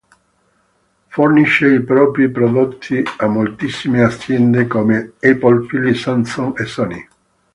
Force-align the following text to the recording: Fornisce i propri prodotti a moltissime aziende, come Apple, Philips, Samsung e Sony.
Fornisce 1.15 1.67
i 1.73 1.83
propri 1.83 2.31
prodotti 2.31 3.03
a 3.19 3.27
moltissime 3.27 4.01
aziende, 4.03 4.65
come 4.65 5.11
Apple, 5.21 5.67
Philips, 5.67 5.99
Samsung 6.01 6.59
e 6.59 6.65
Sony. 6.65 7.07